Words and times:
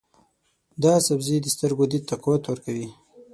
دا 0.83 0.93
سبزی 1.07 1.37
د 1.41 1.47
سترګو 1.55 1.83
دید 1.91 2.03
ته 2.09 2.15
قوت 2.23 2.43
ورکوي. 2.47 2.87